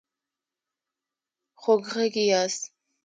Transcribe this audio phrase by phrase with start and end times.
[1.61, 2.63] خوږغږي ياست